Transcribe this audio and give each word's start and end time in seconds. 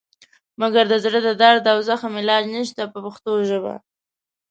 مګر 0.61 0.83
د 0.89 0.93
زړه 1.03 1.19
د 1.27 1.29
درد 1.41 1.63
او 1.73 1.77
زخم 1.89 2.13
علاج 2.21 2.43
نشته 2.55 2.83
په 2.93 2.97
پښتو 3.05 3.31
ژبه. 3.49 3.75